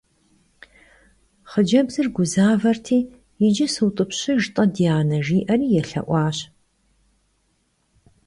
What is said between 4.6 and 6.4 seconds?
di ane,– jji'eri yêlhe'uaş.